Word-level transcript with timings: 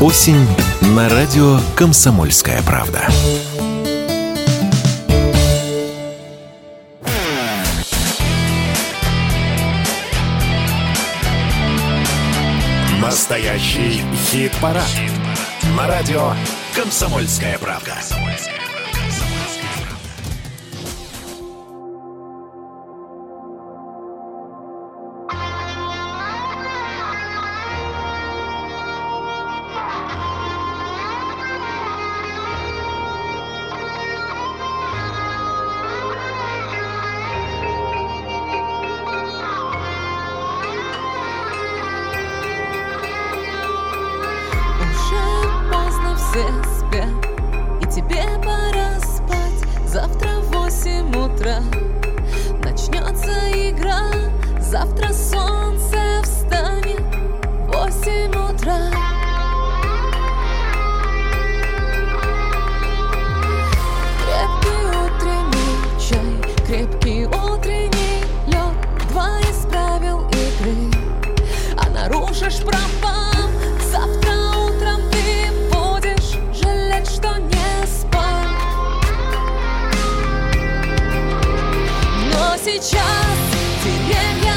Осень 0.00 0.48
на 0.94 1.10
радио 1.10 1.60
«Комсомольская 1.76 2.62
правда». 2.62 3.06
Настоящий 12.98 14.02
хит-парад. 14.30 14.86
Хит 14.86 15.12
На 15.76 15.86
радио 15.86 16.32
«Комсомольская 16.74 17.58
правда». 17.58 17.92
Завтра 51.40 51.62
Начнется 52.62 53.32
игра 53.54 54.02
Завтра 54.60 55.10
солнце 55.10 56.20
встанет 56.22 57.00
в 57.00 57.66
Восемь 57.68 58.34
утра. 58.36 58.90
Крепкий 64.20 64.84
утренний 65.06 65.98
чай 65.98 66.54
Крепкий 66.66 67.24
утренний 67.24 68.22
лед. 68.46 69.08
Два 69.08 69.38
из 69.40 69.64
правил 69.64 70.28
игры. 70.28 70.90
А 71.78 71.88
нарушишь 71.88 72.60
права 72.62 73.29
сейчас. 82.78 83.00
Тебе 83.82 84.44
я 84.44 84.49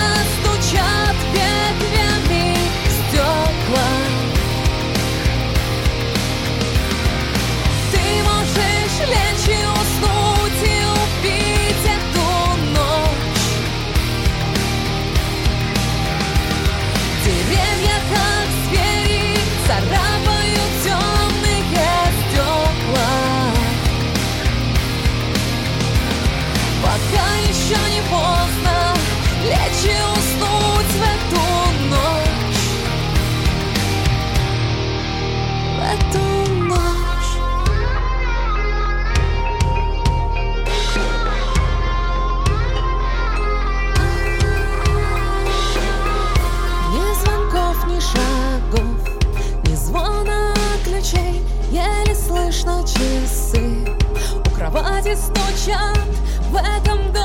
стучат 55.15 55.97
в 56.49 56.55
этом 56.55 57.11
году. 57.11 57.22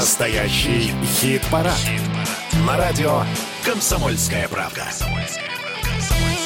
Настоящий 0.00 0.94
хит-парад. 1.04 1.76
хит-парад. 1.76 2.66
На 2.66 2.78
радио 2.78 3.22
«Комсомольская 3.66 4.48
правда. 4.48 4.84
«Комсомольская 4.84 5.44
правка». 5.44 6.39